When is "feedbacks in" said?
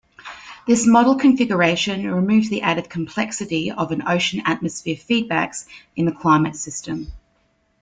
4.95-6.05